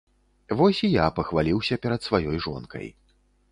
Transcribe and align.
Вось 0.61 0.79
і 0.87 0.89
я 0.93 1.05
пахваліўся 1.19 1.79
перад 1.85 2.01
сваёй 2.09 2.43
жонкай. 2.49 2.93